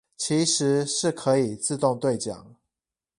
[0.17, 2.55] 其實是可以自動對獎